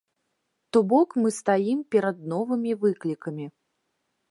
[0.77, 3.45] То бок мы стаім перад новымі выклікамі.